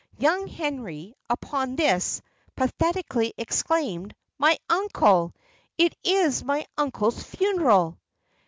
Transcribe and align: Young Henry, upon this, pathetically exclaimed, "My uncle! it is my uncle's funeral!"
Young 0.17 0.47
Henry, 0.47 1.13
upon 1.29 1.75
this, 1.75 2.23
pathetically 2.55 3.35
exclaimed, 3.37 4.15
"My 4.39 4.57
uncle! 4.67 5.35
it 5.77 5.95
is 6.03 6.43
my 6.43 6.65
uncle's 6.75 7.21
funeral!" 7.21 7.99